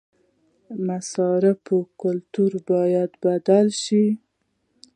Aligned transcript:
مصرفي 0.87 1.79
کلتور 2.03 2.51
باید 2.69 3.09
بدل 3.23 3.65
شي 3.83 4.05